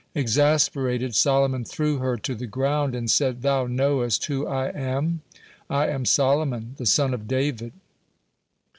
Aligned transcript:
Exasperated, 0.15 1.13
Solomon 1.13 1.63
threw 1.63 1.99
her 1.99 2.17
to 2.17 2.33
the 2.33 2.47
ground, 2.47 2.95
and 2.95 3.07
said: 3.07 3.43
"Thou 3.43 3.67
knowest 3.67 4.25
who 4.25 4.47
I 4.47 4.69
am? 4.71 5.21
I 5.69 5.89
am 5.89 6.05
Solomon, 6.05 6.73
the 6.79 6.87
son 6.87 7.13
of 7.13 7.27
David." 7.27 7.73